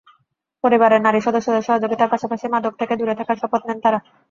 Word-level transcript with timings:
পরিবারের 0.63 1.01
নারী 1.03 1.19
সদস্যদের 1.21 1.65
সহযোগিতার 1.67 2.11
পাশাপাশি 2.13 2.45
মাদক 2.47 2.73
থেকে 2.77 2.93
দূরে 2.99 3.13
থাকার 3.19 3.37
শপথ 3.41 3.61
নেন 3.65 3.79
তাঁরা। 3.83 3.99